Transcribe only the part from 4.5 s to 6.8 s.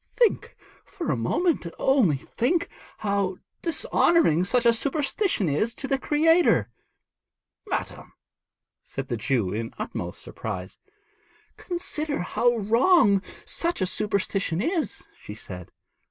a superstition is to the Creator.'